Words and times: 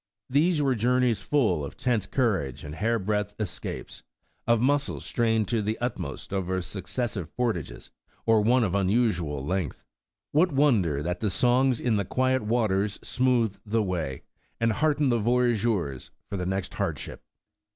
These 0.31 0.63
were 0.63 0.73
journeys 0.73 1.21
full 1.21 1.63
of 1.63 1.77
tense 1.77 2.07
courage 2.07 2.63
and 2.63 2.73
hair 2.73 2.97
breadth 2.97 3.35
escapes, 3.39 4.01
of 4.47 4.59
muscles 4.59 5.05
strained 5.05 5.45
tto 5.47 5.61
the 5.63 5.77
utmost 5.77 6.33
over 6.33 6.59
successive 6.63 7.31
portages, 7.37 7.91
or 8.25 8.41
one 8.41 8.63
of 8.63 8.73
unusual 8.73 9.45
length. 9.45 9.83
What 10.31 10.51
wonder 10.51 11.03
that 11.03 11.19
the 11.19 11.29
songs 11.29 11.79
in 11.79 11.97
the 11.97 12.05
quiet 12.05 12.41
waters 12.41 12.99
smoothed 13.03 13.59
the 13.63 13.83
way, 13.83 14.23
and 14.59 14.71
heartened 14.71 15.11
the 15.11 15.19
voyageurs 15.19 16.09
for 16.31 16.35
the 16.35 16.47
next 16.47 16.73
hard 16.73 16.97
ship! 16.97 17.21